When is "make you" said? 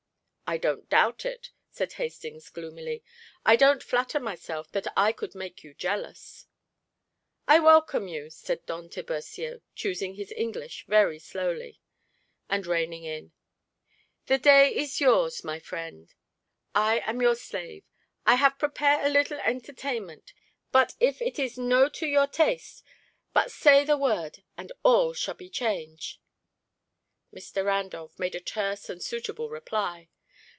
5.33-5.73